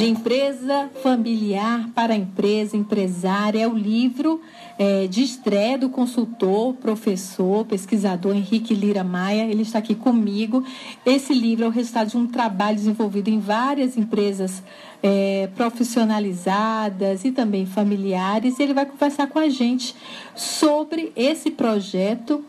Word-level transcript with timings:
de 0.00 0.06
empresa 0.06 0.88
familiar 1.02 1.90
para 1.94 2.16
empresa 2.16 2.74
empresária. 2.74 3.64
É 3.64 3.68
o 3.68 3.76
livro 3.76 4.40
é, 4.78 5.06
de 5.06 5.22
estreia 5.22 5.76
do 5.76 5.90
consultor, 5.90 6.72
professor, 6.76 7.66
pesquisador 7.66 8.34
Henrique 8.34 8.72
Lira 8.72 9.04
Maia. 9.04 9.42
Ele 9.42 9.60
está 9.60 9.78
aqui 9.78 9.94
comigo. 9.94 10.64
Esse 11.04 11.34
livro 11.34 11.66
é 11.66 11.68
o 11.68 11.70
resultado 11.70 12.08
de 12.08 12.16
um 12.16 12.26
trabalho 12.26 12.78
desenvolvido 12.78 13.28
em 13.28 13.40
várias 13.40 13.98
empresas 13.98 14.62
é, 15.02 15.50
profissionalizadas 15.54 17.26
e 17.26 17.30
também 17.30 17.66
familiares. 17.66 18.58
Ele 18.58 18.72
vai 18.72 18.86
conversar 18.86 19.26
com 19.26 19.38
a 19.38 19.50
gente 19.50 19.94
sobre 20.34 21.12
esse 21.14 21.50
projeto 21.50 22.42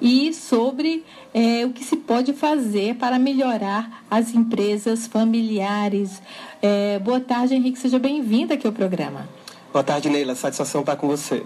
e 0.00 0.32
sobre 0.32 1.04
é, 1.32 1.64
o 1.64 1.70
que 1.70 1.84
se 1.84 1.96
pode 1.96 2.32
fazer 2.32 2.96
para 2.96 3.18
melhorar 3.18 4.04
as 4.10 4.34
empresas 4.34 5.06
familiares. 5.06 6.20
É, 6.60 6.98
boa 6.98 7.20
tarde, 7.20 7.54
Henrique, 7.54 7.78
seja 7.78 7.98
bem-vindo 7.98 8.52
aqui 8.52 8.66
ao 8.66 8.72
programa. 8.72 9.28
Boa 9.72 9.82
tarde, 9.82 10.08
Neila. 10.08 10.34
Satisfação 10.34 10.82
estar 10.82 10.94
com 10.96 11.08
você. 11.08 11.42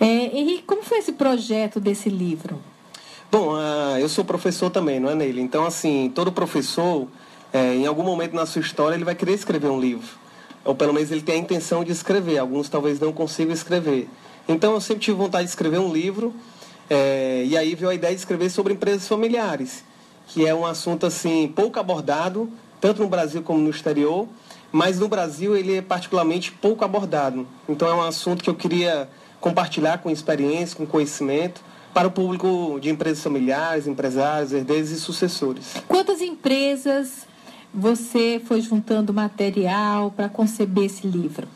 É, 0.00 0.06
Henrique, 0.06 0.64
como 0.64 0.82
foi 0.82 0.98
esse 0.98 1.12
projeto 1.12 1.78
desse 1.78 2.08
livro? 2.08 2.58
Bom, 3.30 3.54
uh, 3.54 3.98
eu 3.98 4.08
sou 4.08 4.24
professor 4.24 4.68
também, 4.68 4.98
não 4.98 5.08
é, 5.08 5.14
Neila? 5.14 5.40
Então, 5.40 5.64
assim, 5.64 6.10
todo 6.14 6.32
professor, 6.32 7.06
é, 7.52 7.74
em 7.74 7.86
algum 7.86 8.02
momento 8.02 8.34
na 8.34 8.46
sua 8.46 8.60
história, 8.60 8.96
ele 8.96 9.04
vai 9.04 9.14
querer 9.14 9.34
escrever 9.34 9.68
um 9.68 9.80
livro. 9.80 10.08
Ou 10.64 10.74
pelo 10.74 10.92
menos 10.92 11.10
ele 11.10 11.22
tem 11.22 11.36
a 11.36 11.38
intenção 11.38 11.84
de 11.84 11.92
escrever. 11.92 12.38
Alguns 12.38 12.68
talvez 12.68 12.98
não 12.98 13.12
consigam 13.12 13.54
escrever. 13.54 14.08
Então, 14.48 14.74
eu 14.74 14.80
sempre 14.80 15.04
tive 15.04 15.16
vontade 15.16 15.44
de 15.44 15.50
escrever 15.50 15.78
um 15.78 15.92
livro 15.92 16.34
é, 16.94 17.44
e 17.46 17.56
aí 17.56 17.74
veio 17.74 17.90
a 17.90 17.94
ideia 17.94 18.14
de 18.14 18.20
escrever 18.20 18.50
sobre 18.50 18.74
empresas 18.74 19.08
familiares, 19.08 19.82
que 20.26 20.46
é 20.46 20.54
um 20.54 20.66
assunto 20.66 21.06
assim 21.06 21.48
pouco 21.48 21.80
abordado, 21.80 22.50
tanto 22.82 23.00
no 23.00 23.08
Brasil 23.08 23.42
como 23.42 23.60
no 23.60 23.70
exterior, 23.70 24.28
mas 24.70 24.98
no 24.98 25.08
Brasil 25.08 25.56
ele 25.56 25.78
é 25.78 25.80
particularmente 25.80 26.52
pouco 26.52 26.84
abordado. 26.84 27.46
Então 27.66 27.88
é 27.88 27.94
um 27.94 28.02
assunto 28.02 28.44
que 28.44 28.50
eu 28.50 28.54
queria 28.54 29.08
compartilhar 29.40 30.02
com 30.02 30.10
experiência, 30.10 30.76
com 30.76 30.84
conhecimento, 30.84 31.62
para 31.94 32.08
o 32.08 32.10
público 32.10 32.78
de 32.78 32.90
empresas 32.90 33.22
familiares, 33.24 33.86
empresários, 33.86 34.52
herdeiros 34.52 34.90
e 34.90 35.00
sucessores. 35.00 35.74
Quantas 35.88 36.20
empresas 36.20 37.26
você 37.72 38.38
foi 38.44 38.60
juntando 38.60 39.14
material 39.14 40.10
para 40.14 40.28
conceber 40.28 40.84
esse 40.84 41.06
livro? 41.06 41.48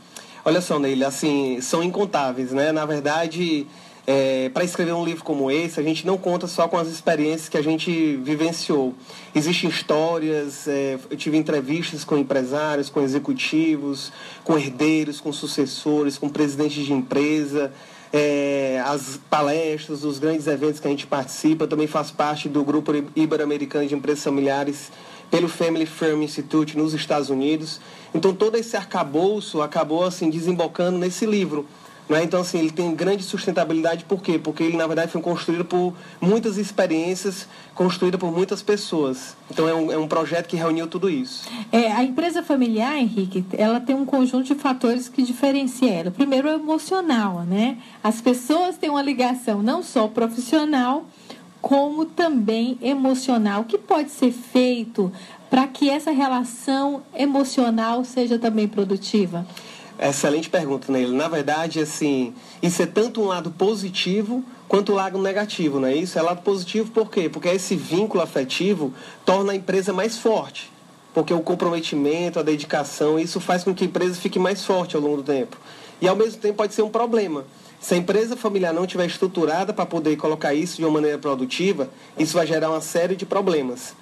Olha 0.47 0.63
só, 0.63 0.79
Neile, 0.79 1.05
assim, 1.05 1.61
são 1.61 1.83
incontáveis, 1.83 2.53
né? 2.53 2.73
Na 2.73 2.87
verdade, 2.87 3.67
é, 4.07 4.49
para 4.51 4.63
escrever 4.63 4.93
um 4.93 5.05
livro 5.05 5.25
como 5.25 5.51
esse, 5.51 5.81
a 5.81 5.83
gente 5.83 6.07
não 6.07 6.17
conta 6.17 6.47
só 6.47 6.69
com 6.69 6.79
as 6.79 6.87
experiências 6.87 7.49
que 7.49 7.57
a 7.57 7.63
gente 7.63 8.17
vivenciou. 8.19 8.95
Existem 9.35 9.69
histórias, 9.69 10.69
é, 10.69 10.97
eu 11.11 11.17
tive 11.17 11.37
entrevistas 11.37 12.05
com 12.05 12.17
empresários, 12.17 12.89
com 12.89 13.01
executivos, 13.01 14.13
com 14.45 14.57
herdeiros, 14.57 15.21
com 15.21 15.33
sucessores, 15.33 16.17
com 16.17 16.29
presidentes 16.29 16.87
de 16.87 16.93
empresa, 16.93 17.73
é, 18.13 18.81
as 18.87 19.19
palestras, 19.29 20.05
os 20.05 20.21
grandes 20.21 20.47
eventos 20.47 20.79
que 20.79 20.87
a 20.87 20.91
gente 20.91 21.07
participa. 21.07 21.65
Eu 21.65 21.69
também 21.69 21.89
faço 21.89 22.15
parte 22.15 22.49
do 22.49 22.63
grupo 22.63 22.93
ibero-americano 23.17 23.89
de 23.89 23.95
empresas 23.97 24.23
familiares 24.23 24.93
pelo 25.33 25.49
Family 25.49 25.87
Firm 25.87 26.23
Institute 26.23 26.79
nos 26.79 26.95
Estados 26.95 27.29
Unidos. 27.29 27.81
Então 28.15 28.33
todo 28.33 28.57
esse 28.57 28.77
arcabouço 28.77 29.61
acabou 29.61 30.05
assim 30.05 30.31
desembocando 30.31 30.97
nesse 30.97 31.27
livro 31.27 31.67
né? 32.09 32.23
Então, 32.23 32.41
assim, 32.41 32.59
ele 32.59 32.71
tem 32.71 32.95
grande 32.95 33.23
sustentabilidade, 33.23 34.05
por 34.05 34.23
quê? 34.23 34.39
Porque 34.39 34.63
ele, 34.63 34.77
na 34.77 34.87
verdade, 34.87 35.11
foi 35.11 35.21
construído 35.21 35.65
por 35.65 35.95
muitas 36.21 36.57
experiências, 36.57 37.49
construído 37.75 38.19
por 38.19 38.33
muitas 38.33 38.63
pessoas. 38.63 39.37
Então, 39.51 39.69
é 39.69 39.75
um, 39.75 39.93
é 39.93 39.99
um 39.99 40.07
projeto 40.07 40.47
que 40.47 40.57
reuniu 40.57 40.87
tudo 40.87 41.11
isso. 41.11 41.49
É, 41.73 41.91
a 41.93 42.05
empresa 42.05 42.43
familiar, 42.43 42.97
Henrique, 42.97 43.45
ela 43.53 43.81
tem 43.81 43.95
um 43.95 44.07
conjunto 44.07 44.45
de 44.45 44.55
fatores 44.55 45.09
que 45.09 45.23
diferencia 45.23 45.93
ela. 45.93 46.11
Primeiro, 46.11 46.49
é 46.49 46.55
emocional, 46.55 47.43
né? 47.43 47.79
As 48.03 48.21
pessoas 48.21 48.77
têm 48.77 48.91
uma 48.91 49.03
ligação 49.03 49.63
não 49.63 49.83
só 49.83 50.07
profissional, 50.07 51.07
como 51.61 52.05
também 52.05 52.79
emocional. 52.81 53.63
O 53.63 53.65
que 53.65 53.79
pode 53.79 54.11
ser 54.11 54.31
feito 54.31 55.13
para 55.51 55.67
que 55.67 55.91
essa 55.91 56.13
relação 56.13 57.03
emocional 57.13 58.05
seja 58.05 58.39
também 58.39 58.69
produtiva? 58.69 59.45
Excelente 59.99 60.51
pergunta, 60.51 60.93
Neil. 60.93 61.11
Na 61.13 61.27
verdade, 61.27 61.81
assim, 61.81 62.35
isso 62.63 62.83
é 62.83 62.87
tanto 62.87 63.23
um 63.23 63.27
lado 63.27 63.51
positivo 63.51 64.45
quanto 64.69 64.93
um 64.93 64.95
lado 64.95 65.19
negativo, 65.19 65.81
não 65.81 65.89
é 65.89 65.97
isso? 65.97 66.19
É 66.19 66.23
lado 66.23 66.43
positivo 66.43 66.91
por 66.91 67.11
quê? 67.11 67.29
Porque 67.31 67.49
esse 67.49 67.75
vínculo 67.75 68.23
afetivo 68.23 68.93
torna 69.25 69.53
a 69.53 69.57
empresa 69.57 69.93
mais 69.93 70.19
forte. 70.19 70.71
Porque 71.15 71.33
o 71.33 71.41
comprometimento, 71.41 72.39
a 72.39 72.43
dedicação, 72.43 73.19
isso 73.19 73.41
faz 73.41 73.65
com 73.65 73.75
que 73.75 73.85
a 73.85 73.87
empresa 73.87 74.17
fique 74.17 74.39
mais 74.39 74.63
forte 74.65 74.97
ao 74.97 75.03
longo 75.03 75.19
do 75.19 75.23
tempo. 75.23 75.57
E 75.99 76.07
ao 76.07 76.15
mesmo 76.15 76.43
tempo 76.43 76.57
pode 76.57 76.75
ser 76.75 76.83
um 76.83 76.91
problema. 76.91 77.45
Se 77.81 77.95
a 77.95 77.97
empresa 77.97 78.37
familiar 78.37 78.75
não 78.75 78.85
estiver 78.85 79.07
estruturada 79.07 79.73
para 79.73 79.87
poder 79.87 80.17
colocar 80.17 80.53
isso 80.53 80.77
de 80.77 80.85
uma 80.85 80.91
maneira 80.91 81.17
produtiva, 81.17 81.89
isso 82.19 82.35
vai 82.35 82.47
gerar 82.47 82.69
uma 82.69 82.83
série 82.83 83.17
de 83.17 83.25
problemas. 83.25 83.95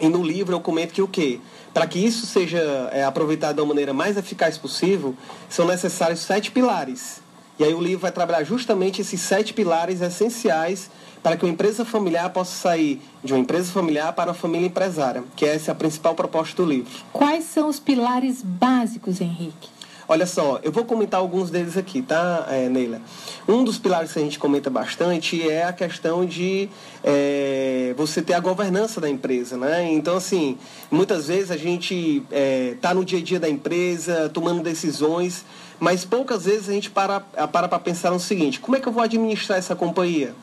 E 0.00 0.08
no 0.08 0.22
livro 0.22 0.54
eu 0.54 0.60
comento 0.60 0.94
que 0.94 1.02
o 1.02 1.08
quê? 1.08 1.40
Para 1.74 1.86
que 1.86 1.98
isso 1.98 2.26
seja 2.26 2.58
é, 2.92 3.04
aproveitado 3.04 3.56
da 3.56 3.64
maneira 3.64 3.92
mais 3.92 4.16
eficaz 4.16 4.56
possível, 4.56 5.14
são 5.48 5.66
necessários 5.66 6.20
sete 6.20 6.50
pilares. 6.50 7.20
E 7.58 7.64
aí 7.64 7.74
o 7.74 7.80
livro 7.80 8.00
vai 8.00 8.12
trabalhar 8.12 8.44
justamente 8.44 9.00
esses 9.00 9.20
sete 9.20 9.52
pilares 9.52 10.00
essenciais 10.00 10.90
para 11.22 11.36
que 11.36 11.44
uma 11.44 11.52
empresa 11.52 11.84
familiar 11.84 12.30
possa 12.30 12.54
sair 12.56 13.02
de 13.22 13.32
uma 13.32 13.40
empresa 13.40 13.72
familiar 13.72 14.12
para 14.12 14.30
uma 14.30 14.34
família 14.34 14.66
empresária, 14.66 15.24
que 15.34 15.44
essa 15.44 15.70
é 15.70 15.72
a 15.72 15.74
principal 15.74 16.14
proposta 16.14 16.62
do 16.62 16.68
livro. 16.68 16.90
Quais 17.12 17.44
são 17.44 17.68
os 17.68 17.80
pilares 17.80 18.42
básicos, 18.42 19.20
Henrique? 19.20 19.77
Olha 20.10 20.24
só, 20.24 20.58
eu 20.62 20.72
vou 20.72 20.86
comentar 20.86 21.20
alguns 21.20 21.50
deles 21.50 21.76
aqui, 21.76 22.00
tá, 22.00 22.46
é, 22.48 22.66
Neila? 22.66 23.02
Um 23.46 23.62
dos 23.62 23.76
pilares 23.76 24.10
que 24.10 24.18
a 24.18 24.22
gente 24.22 24.38
comenta 24.38 24.70
bastante 24.70 25.46
é 25.46 25.64
a 25.64 25.72
questão 25.72 26.24
de 26.24 26.70
é, 27.04 27.92
você 27.94 28.22
ter 28.22 28.32
a 28.32 28.40
governança 28.40 29.02
da 29.02 29.10
empresa, 29.10 29.58
né? 29.58 29.86
Então, 29.92 30.16
assim, 30.16 30.56
muitas 30.90 31.28
vezes 31.28 31.50
a 31.50 31.58
gente 31.58 32.22
está 32.24 32.34
é, 32.34 32.74
tá 32.80 32.94
no 32.94 33.04
dia 33.04 33.18
a 33.18 33.22
dia 33.22 33.38
da 33.38 33.50
empresa, 33.50 34.30
tomando 34.32 34.62
decisões, 34.62 35.44
mas 35.78 36.06
poucas 36.06 36.46
vezes 36.46 36.70
a 36.70 36.72
gente 36.72 36.88
para 36.88 37.20
para 37.20 37.68
para 37.68 37.78
pensar 37.78 38.10
no 38.10 38.18
seguinte: 38.18 38.60
como 38.60 38.78
é 38.78 38.80
que 38.80 38.88
eu 38.88 38.92
vou 38.92 39.02
administrar 39.02 39.58
essa 39.58 39.76
companhia, 39.76 40.34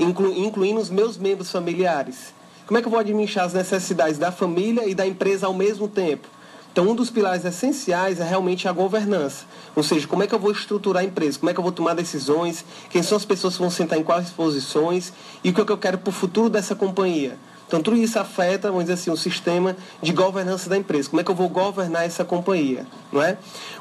Inclu, 0.00 0.32
incluindo 0.36 0.80
os 0.80 0.90
meus 0.90 1.16
membros 1.16 1.48
familiares? 1.48 2.34
Como 2.66 2.76
é 2.76 2.80
que 2.80 2.88
eu 2.88 2.90
vou 2.90 2.98
administrar 2.98 3.46
as 3.46 3.54
necessidades 3.54 4.18
da 4.18 4.32
família 4.32 4.88
e 4.88 4.96
da 4.96 5.06
empresa 5.06 5.46
ao 5.46 5.54
mesmo 5.54 5.86
tempo? 5.86 6.26
Então, 6.72 6.88
um 6.88 6.94
dos 6.94 7.10
pilares 7.10 7.44
essenciais 7.44 8.18
é 8.18 8.24
realmente 8.24 8.66
a 8.66 8.72
governança. 8.72 9.44
Ou 9.76 9.82
seja, 9.82 10.08
como 10.08 10.22
é 10.22 10.26
que 10.26 10.34
eu 10.34 10.38
vou 10.38 10.50
estruturar 10.50 11.02
a 11.02 11.06
empresa, 11.06 11.38
como 11.38 11.50
é 11.50 11.52
que 11.52 11.60
eu 11.60 11.62
vou 11.62 11.70
tomar 11.70 11.92
decisões, 11.92 12.64
quem 12.88 13.02
são 13.02 13.14
as 13.14 13.26
pessoas 13.26 13.54
que 13.54 13.60
vão 13.60 13.70
sentar 13.70 13.98
em 13.98 14.02
quais 14.02 14.30
posições 14.30 15.12
e 15.44 15.50
o 15.50 15.52
que, 15.54 15.60
é 15.60 15.64
que 15.66 15.70
eu 15.70 15.76
quero 15.76 15.98
para 15.98 16.08
o 16.08 16.12
futuro 16.12 16.48
dessa 16.48 16.74
companhia. 16.74 17.36
Então, 17.68 17.82
tudo 17.82 17.98
isso 17.98 18.18
afeta, 18.18 18.68
vamos 18.68 18.84
dizer 18.84 18.94
assim, 18.94 19.10
o 19.10 19.16
sistema 19.16 19.76
de 20.00 20.12
governança 20.12 20.68
da 20.70 20.76
empresa. 20.76 21.10
Como 21.10 21.20
é 21.20 21.24
que 21.24 21.30
eu 21.30 21.34
vou 21.34 21.50
governar 21.50 22.04
essa 22.04 22.24
companhia, 22.24 22.86
não 23.12 23.22
é? 23.22 23.36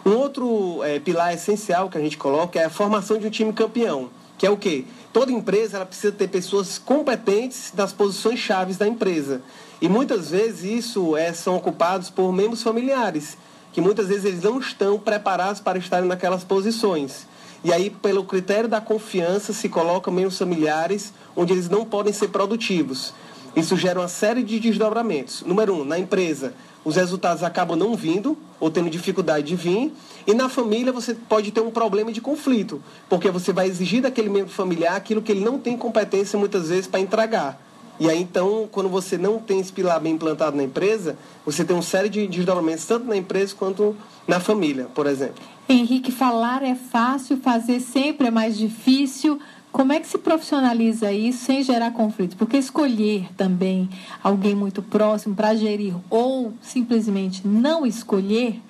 Um 0.05 0.11
outro 0.11 0.83
é, 0.83 0.99
pilar 0.99 1.33
essencial 1.33 1.89
que 1.89 1.97
a 1.97 2.01
gente 2.01 2.17
coloca 2.17 2.59
é 2.59 2.65
a 2.65 2.69
formação 2.69 3.17
de 3.17 3.27
um 3.27 3.29
time 3.29 3.53
campeão, 3.53 4.09
que 4.41 4.47
é 4.47 4.49
o 4.49 4.57
quê? 4.57 4.85
Toda 5.13 5.31
empresa 5.31 5.77
ela 5.77 5.85
precisa 5.85 6.11
ter 6.11 6.27
pessoas 6.27 6.79
competentes 6.79 7.71
das 7.75 7.93
posições 7.93 8.39
chaves 8.39 8.75
da 8.75 8.87
empresa. 8.87 9.43
E 9.79 9.87
muitas 9.87 10.31
vezes 10.31 10.63
isso 10.63 11.15
é, 11.15 11.31
são 11.31 11.55
ocupados 11.55 12.09
por 12.09 12.33
membros 12.33 12.63
familiares, 12.63 13.37
que 13.71 13.79
muitas 13.79 14.07
vezes 14.07 14.25
eles 14.25 14.41
não 14.41 14.57
estão 14.57 14.97
preparados 14.97 15.61
para 15.61 15.77
estarem 15.77 16.09
naquelas 16.09 16.43
posições. 16.43 17.27
E 17.63 17.71
aí, 17.71 17.91
pelo 17.91 18.23
critério 18.23 18.67
da 18.67 18.81
confiança, 18.81 19.53
se 19.53 19.69
colocam 19.69 20.11
membros 20.11 20.39
familiares 20.39 21.13
onde 21.35 21.53
eles 21.53 21.69
não 21.69 21.85
podem 21.85 22.11
ser 22.11 22.29
produtivos. 22.29 23.13
Isso 23.55 23.77
gera 23.77 23.99
uma 23.99 24.07
série 24.07 24.41
de 24.41 24.59
desdobramentos. 24.59 25.43
Número 25.43 25.75
um, 25.75 25.85
na 25.85 25.99
empresa, 25.99 26.55
os 26.83 26.95
resultados 26.95 27.43
acabam 27.43 27.77
não 27.77 27.95
vindo 27.95 28.37
ou 28.59 28.69
tendo 28.69 28.89
dificuldade 28.89 29.47
de 29.47 29.55
vir. 29.55 29.93
E 30.25 30.33
na 30.33 30.49
família 30.49 30.91
você 30.91 31.13
pode 31.13 31.51
ter 31.51 31.61
um 31.61 31.71
problema 31.71 32.11
de 32.11 32.21
conflito, 32.21 32.81
porque 33.09 33.29
você 33.29 33.51
vai 33.51 33.67
exigir 33.67 34.01
daquele 34.01 34.29
membro 34.29 34.51
familiar 34.51 34.95
aquilo 34.95 35.21
que 35.21 35.31
ele 35.31 35.43
não 35.43 35.59
tem 35.59 35.77
competência 35.77 36.37
muitas 36.37 36.69
vezes 36.69 36.87
para 36.87 36.99
entregar. 36.99 37.59
E 37.99 38.09
aí, 38.09 38.19
então, 38.19 38.67
quando 38.71 38.89
você 38.89 39.15
não 39.15 39.37
tem 39.37 39.59
esse 39.59 39.71
pilar 39.71 39.99
bem 39.99 40.13
implantado 40.13 40.57
na 40.57 40.63
empresa, 40.63 41.15
você 41.45 41.63
tem 41.63 41.75
uma 41.75 41.83
série 41.83 42.09
de 42.09 42.25
desdobramentos, 42.25 42.83
tanto 42.85 43.05
na 43.05 43.15
empresa 43.15 43.53
quanto 43.55 43.95
na 44.27 44.39
família, 44.39 44.87
por 44.95 45.05
exemplo. 45.05 45.43
Henrique, 45.69 46.11
falar 46.11 46.63
é 46.63 46.73
fácil, 46.73 47.37
fazer 47.37 47.79
sempre 47.79 48.27
é 48.27 48.31
mais 48.31 48.57
difícil. 48.57 49.39
Como 49.71 49.93
é 49.93 49.99
que 49.99 50.07
se 50.07 50.17
profissionaliza 50.17 51.11
isso 51.13 51.45
sem 51.45 51.63
gerar 51.63 51.91
conflito? 51.91 52.35
Porque 52.35 52.57
escolher 52.57 53.29
também 53.37 53.89
alguém 54.21 54.53
muito 54.53 54.81
próximo 54.81 55.33
para 55.33 55.55
gerir 55.55 55.95
ou 56.09 56.53
simplesmente 56.61 57.47
não 57.47 57.85
escolher, 57.85 58.61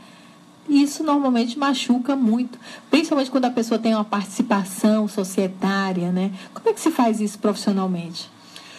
isso 0.70 1.04
normalmente 1.04 1.58
machuca 1.58 2.16
muito, 2.16 2.60
principalmente 2.90 3.32
quando 3.32 3.46
a 3.46 3.50
pessoa 3.50 3.80
tem 3.80 3.96
uma 3.96 4.06
participação 4.06 5.08
societária, 5.08 6.12
né? 6.12 6.32
Como 6.54 6.70
é 6.70 6.74
que 6.74 6.80
se 6.80 6.92
faz 6.92 7.20
isso 7.20 7.40
profissionalmente? 7.40 8.30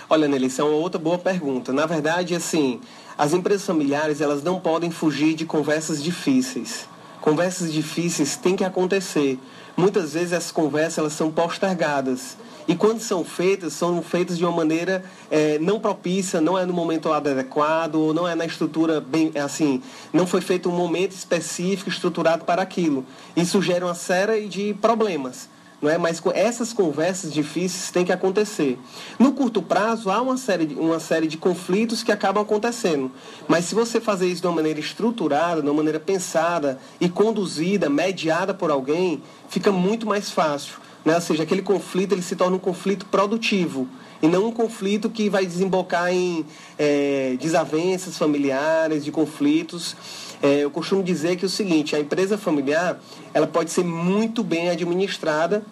Olha, 0.08 0.28
Nelly, 0.28 0.46
isso 0.46 0.60
é 0.60 0.64
uma 0.64 0.76
outra 0.76 1.00
boa 1.00 1.18
pergunta. 1.18 1.72
Na 1.72 1.86
verdade, 1.86 2.34
assim, 2.36 2.80
as 3.18 3.32
empresas 3.32 3.66
familiares 3.66 4.20
elas 4.20 4.42
não 4.42 4.60
podem 4.60 4.90
fugir 4.90 5.34
de 5.34 5.44
conversas 5.44 6.02
difíceis. 6.02 6.86
Conversas 7.22 7.72
difíceis 7.72 8.36
têm 8.36 8.56
que 8.56 8.64
acontecer. 8.64 9.38
Muitas 9.76 10.12
vezes 10.12 10.32
essas 10.32 10.50
conversas 10.50 10.98
elas 10.98 11.12
são 11.12 11.30
postergadas. 11.30 12.36
E 12.66 12.74
quando 12.74 12.98
são 12.98 13.24
feitas, 13.24 13.74
são 13.74 14.02
feitas 14.02 14.36
de 14.36 14.44
uma 14.44 14.50
maneira 14.50 15.04
é, 15.30 15.56
não 15.60 15.78
propícia, 15.78 16.40
não 16.40 16.58
é 16.58 16.66
no 16.66 16.72
momento 16.72 17.12
adequado, 17.12 17.94
ou 17.94 18.12
não 18.12 18.26
é 18.26 18.34
na 18.34 18.44
estrutura 18.44 19.00
bem 19.00 19.30
assim, 19.36 19.80
não 20.12 20.26
foi 20.26 20.40
feito 20.40 20.68
um 20.68 20.72
momento 20.72 21.12
específico, 21.12 21.88
estruturado 21.88 22.44
para 22.44 22.60
aquilo. 22.60 23.06
Isso 23.36 23.62
gera 23.62 23.86
uma 23.86 23.94
série 23.94 24.48
de 24.48 24.74
problemas 24.74 25.48
não 25.82 25.90
é? 25.90 25.98
Mas 25.98 26.22
essas 26.32 26.72
conversas 26.72 27.32
difíceis 27.32 27.90
têm 27.90 28.04
que 28.04 28.12
acontecer. 28.12 28.78
No 29.18 29.32
curto 29.32 29.60
prazo, 29.60 30.08
há 30.10 30.22
uma 30.22 30.36
série, 30.36 30.66
de, 30.66 30.74
uma 30.74 31.00
série 31.00 31.26
de 31.26 31.36
conflitos 31.36 32.04
que 32.04 32.12
acabam 32.12 32.42
acontecendo. 32.42 33.10
Mas 33.48 33.64
se 33.64 33.74
você 33.74 34.00
fazer 34.00 34.28
isso 34.28 34.40
de 34.40 34.46
uma 34.46 34.54
maneira 34.54 34.78
estruturada, 34.78 35.60
de 35.60 35.66
uma 35.66 35.74
maneira 35.74 35.98
pensada 35.98 36.78
e 37.00 37.08
conduzida, 37.08 37.90
mediada 37.90 38.54
por 38.54 38.70
alguém, 38.70 39.20
fica 39.48 39.72
muito 39.72 40.06
mais 40.06 40.30
fácil. 40.30 40.74
Né? 41.04 41.14
Ou 41.14 41.20
seja, 41.20 41.42
aquele 41.42 41.62
conflito 41.62 42.12
ele 42.12 42.22
se 42.22 42.36
torna 42.36 42.56
um 42.56 42.60
conflito 42.60 43.06
produtivo 43.06 43.88
e 44.22 44.28
não 44.28 44.46
um 44.46 44.52
conflito 44.52 45.10
que 45.10 45.28
vai 45.28 45.44
desembocar 45.44 46.12
em 46.12 46.46
é, 46.78 47.36
desavenças 47.40 48.16
familiares, 48.16 49.04
de 49.04 49.10
conflitos. 49.10 49.96
É, 50.40 50.60
eu 50.60 50.70
costumo 50.70 51.02
dizer 51.02 51.36
que 51.36 51.44
é 51.44 51.46
o 51.46 51.50
seguinte, 51.50 51.96
a 51.96 52.00
empresa 52.00 52.38
familiar 52.38 53.00
ela 53.34 53.46
pode 53.46 53.70
ser 53.70 53.84
muito 53.84 54.44
bem 54.44 54.70
administrada 54.70 55.64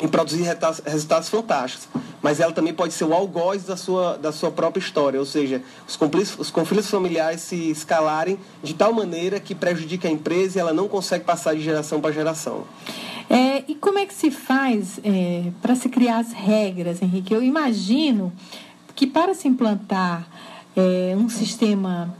e 0.00 0.06
produzir 0.06 0.44
resultados 0.86 1.28
fantásticos, 1.28 1.88
mas 2.22 2.38
ela 2.38 2.52
também 2.52 2.72
pode 2.72 2.92
ser 2.94 3.04
o 3.04 3.12
algoz 3.12 3.64
da 3.64 3.76
sua, 3.76 4.16
da 4.16 4.30
sua 4.30 4.50
própria 4.50 4.80
história, 4.80 5.18
ou 5.18 5.26
seja, 5.26 5.60
os 5.88 5.96
conflitos, 5.96 6.38
os 6.38 6.50
conflitos 6.50 6.88
familiares 6.88 7.40
se 7.40 7.70
escalarem 7.70 8.38
de 8.62 8.74
tal 8.74 8.92
maneira 8.92 9.40
que 9.40 9.54
prejudica 9.54 10.06
a 10.06 10.10
empresa 10.10 10.58
e 10.58 10.60
ela 10.60 10.72
não 10.72 10.86
consegue 10.86 11.24
passar 11.24 11.54
de 11.54 11.62
geração 11.62 12.00
para 12.00 12.12
geração. 12.12 12.64
E 13.68 13.74
como 13.74 13.98
é 13.98 14.06
que 14.06 14.14
se 14.14 14.30
faz 14.30 14.98
é, 15.04 15.52
para 15.60 15.74
se 15.74 15.90
criar 15.90 16.20
as 16.20 16.32
regras, 16.32 17.02
Henrique? 17.02 17.34
Eu 17.34 17.42
imagino 17.42 18.32
que 18.96 19.06
para 19.06 19.34
se 19.34 19.46
implantar 19.46 20.26
é, 20.74 21.14
um 21.14 21.28
sistema 21.28 22.16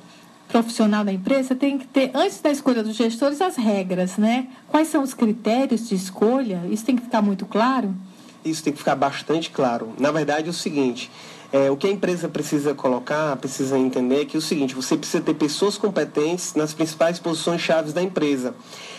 profissional 0.47 1.03
da 1.05 1.13
empresa 1.13 1.55
tem 1.55 1.79
que 1.79 1.87
ter, 1.87 2.11
antes 2.15 2.43
da 2.43 2.51
escolha 2.51 2.83
dos 2.83 2.95
gestores, 2.95 3.41
as 3.41 3.57
regras, 3.57 4.19
né? 4.19 4.49
Quais 4.69 4.89
são 4.89 5.03
os 5.03 5.15
critérios 5.15 5.89
de 5.89 5.95
escolha? 5.95 6.63
Isso 6.71 6.85
tem 6.85 6.97
que 6.97 7.03
ficar 7.03 7.23
muito 7.23 7.47
claro? 7.47 7.95
Isso 8.45 8.63
tem 8.63 8.73
que 8.73 8.79
ficar 8.79 8.95
bastante 8.95 9.51
claro. 9.51 9.93
Na 9.99 10.11
verdade, 10.11 10.47
é 10.47 10.51
o 10.51 10.55
seguinte: 10.55 11.11
é, 11.51 11.71
o 11.71 11.77
que 11.77 11.87
a 11.87 11.91
empresa 11.91 12.29
precisa 12.29 12.75
colocar, 12.75 13.35
precisa 13.37 13.79
entender 13.79 14.23
é 14.23 14.25
que 14.25 14.37
é 14.37 14.39
o 14.39 14.43
seguinte, 14.43 14.75
você 14.75 14.97
precisa 14.97 15.23
ter 15.23 15.35
pessoas 15.35 15.79
competentes 15.79 16.55
nas 16.55 16.75
principais 16.75 17.19
posições 17.19 17.61
chaves 17.61 17.93
da 17.93 18.03
empresa. 18.03 18.55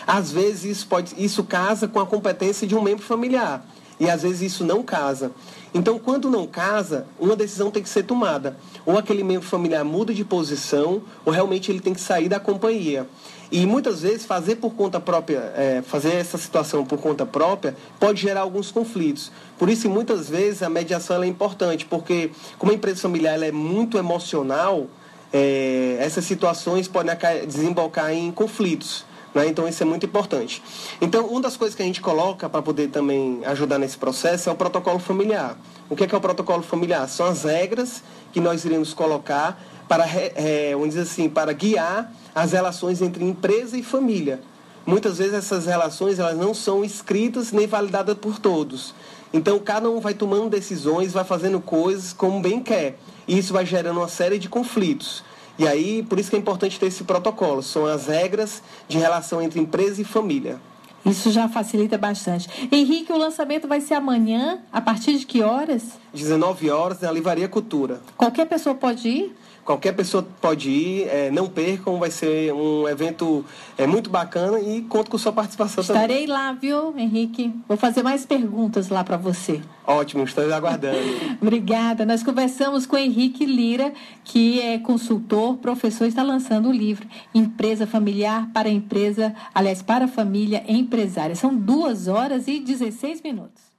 Às 0.06 0.32
vezes 0.32 0.64
isso, 0.64 0.86
pode, 0.88 1.14
isso 1.16 1.44
casa 1.44 1.86
com 1.86 2.00
a 2.00 2.06
competência 2.06 2.66
de 2.66 2.74
um 2.74 2.82
membro 2.82 3.04
familiar. 3.04 3.64
E 4.00 4.08
às 4.08 4.22
vezes 4.22 4.40
isso 4.40 4.64
não 4.64 4.82
casa. 4.82 5.30
Então, 5.74 5.98
quando 5.98 6.30
não 6.30 6.46
casa, 6.46 7.06
uma 7.18 7.36
decisão 7.36 7.70
tem 7.70 7.82
que 7.82 7.88
ser 7.88 8.02
tomada. 8.02 8.56
Ou 8.84 8.98
aquele 8.98 9.22
membro 9.22 9.46
familiar 9.46 9.84
muda 9.84 10.12
de 10.12 10.24
posição, 10.24 11.02
ou 11.24 11.32
realmente 11.32 11.70
ele 11.70 11.80
tem 11.80 11.92
que 11.92 12.00
sair 12.00 12.28
da 12.28 12.40
companhia. 12.40 13.06
E 13.52 13.66
muitas 13.66 14.02
vezes 14.02 14.24
fazer 14.24 14.56
por 14.56 14.74
conta 14.74 15.00
própria, 15.00 15.52
é, 15.56 15.82
fazer 15.84 16.14
essa 16.14 16.38
situação 16.38 16.84
por 16.84 16.98
conta 17.00 17.26
própria, 17.26 17.76
pode 17.98 18.20
gerar 18.20 18.42
alguns 18.42 18.70
conflitos. 18.70 19.32
Por 19.58 19.68
isso, 19.68 19.90
muitas 19.90 20.28
vezes, 20.28 20.62
a 20.62 20.70
mediação 20.70 21.20
é 21.22 21.26
importante, 21.26 21.84
porque 21.84 22.30
como 22.58 22.70
a 22.70 22.74
empresa 22.74 23.00
familiar 23.00 23.42
é 23.42 23.50
muito 23.50 23.98
emocional, 23.98 24.86
é, 25.32 25.96
essas 26.00 26.24
situações 26.24 26.86
podem 26.86 27.12
desembocar 27.46 28.12
em 28.12 28.30
conflitos. 28.30 29.04
Né? 29.34 29.48
Então, 29.48 29.66
isso 29.66 29.82
é 29.82 29.86
muito 29.86 30.06
importante. 30.06 30.62
Então, 31.00 31.26
uma 31.26 31.40
das 31.40 31.56
coisas 31.56 31.74
que 31.74 31.82
a 31.82 31.86
gente 31.86 32.00
coloca 32.00 32.48
para 32.48 32.62
poder 32.62 32.88
também 32.88 33.40
ajudar 33.46 33.78
nesse 33.78 33.96
processo 33.96 34.48
é 34.48 34.52
o 34.52 34.56
protocolo 34.56 34.98
familiar. 34.98 35.56
O 35.88 35.96
que 35.96 36.04
é, 36.04 36.06
que 36.06 36.14
é 36.14 36.18
o 36.18 36.20
protocolo 36.20 36.62
familiar? 36.62 37.08
São 37.08 37.26
as 37.26 37.44
regras 37.44 38.02
que 38.32 38.40
nós 38.40 38.64
iremos 38.64 38.94
colocar 38.94 39.60
para, 39.90 40.06
é, 40.06 40.70
vamos 40.70 40.90
dizer 40.90 41.00
assim, 41.00 41.28
para 41.28 41.52
guiar 41.52 42.12
as 42.32 42.52
relações 42.52 43.02
entre 43.02 43.24
empresa 43.24 43.76
e 43.76 43.82
família. 43.82 44.40
Muitas 44.86 45.18
vezes 45.18 45.34
essas 45.34 45.66
relações 45.66 46.20
elas 46.20 46.38
não 46.38 46.54
são 46.54 46.84
escritas 46.84 47.50
nem 47.50 47.66
validadas 47.66 48.16
por 48.16 48.38
todos. 48.38 48.94
Então 49.34 49.58
cada 49.58 49.90
um 49.90 49.98
vai 49.98 50.14
tomando 50.14 50.48
decisões, 50.48 51.12
vai 51.12 51.24
fazendo 51.24 51.60
coisas 51.60 52.12
como 52.12 52.38
bem 52.40 52.62
quer. 52.62 53.00
E 53.26 53.36
isso 53.36 53.52
vai 53.52 53.66
gerando 53.66 53.98
uma 53.98 54.06
série 54.06 54.38
de 54.38 54.48
conflitos. 54.48 55.24
E 55.58 55.66
aí, 55.66 56.04
por 56.04 56.20
isso 56.20 56.30
que 56.30 56.36
é 56.36 56.38
importante 56.38 56.78
ter 56.78 56.86
esse 56.86 57.02
protocolo. 57.02 57.60
São 57.60 57.84
as 57.84 58.06
regras 58.06 58.62
de 58.86 58.96
relação 58.96 59.42
entre 59.42 59.58
empresa 59.58 60.00
e 60.00 60.04
família. 60.04 60.60
Isso 61.04 61.32
já 61.32 61.48
facilita 61.48 61.98
bastante. 61.98 62.48
Henrique, 62.70 63.12
o 63.12 63.18
lançamento 63.18 63.66
vai 63.66 63.80
ser 63.80 63.94
amanhã, 63.94 64.60
a 64.72 64.80
partir 64.80 65.18
de 65.18 65.26
que 65.26 65.42
horas? 65.42 65.98
19 66.14 66.70
horas 66.70 67.00
na 67.00 67.10
Livraria 67.10 67.48
Cultura. 67.48 68.00
Qualquer 68.16 68.46
pessoa 68.46 68.74
pode 68.74 69.08
ir? 69.08 69.36
Qualquer 69.70 69.92
pessoa 69.92 70.26
pode 70.40 70.68
ir, 70.68 71.06
é, 71.06 71.30
não 71.30 71.46
percam, 71.48 71.96
vai 72.00 72.10
ser 72.10 72.52
um 72.52 72.88
evento 72.88 73.44
é, 73.78 73.86
muito 73.86 74.10
bacana 74.10 74.58
e 74.58 74.82
conto 74.82 75.08
com 75.08 75.16
sua 75.16 75.32
participação 75.32 75.82
Estarei 75.82 76.00
também. 76.00 76.24
Estarei 76.24 76.26
lá, 76.26 76.52
viu, 76.52 76.98
Henrique? 76.98 77.54
Vou 77.68 77.76
fazer 77.76 78.02
mais 78.02 78.26
perguntas 78.26 78.88
lá 78.88 79.04
para 79.04 79.16
você. 79.16 79.60
Ótimo, 79.86 80.24
estou 80.24 80.52
aguardando. 80.52 80.98
Obrigada. 81.40 82.04
Nós 82.04 82.20
conversamos 82.20 82.84
com 82.84 82.96
Henrique 82.96 83.46
Lira, 83.46 83.92
que 84.24 84.60
é 84.60 84.76
consultor, 84.76 85.58
professor, 85.58 86.06
está 86.06 86.24
lançando 86.24 86.68
o 86.68 86.72
livro 86.72 87.06
Empresa 87.32 87.86
Familiar 87.86 88.50
para 88.52 88.68
Empresa, 88.68 89.32
aliás, 89.54 89.82
para 89.82 90.06
a 90.06 90.08
Família 90.08 90.64
Empresária. 90.66 91.36
São 91.36 91.54
duas 91.54 92.08
horas 92.08 92.48
e 92.48 92.58
16 92.58 93.22
minutos. 93.22 93.69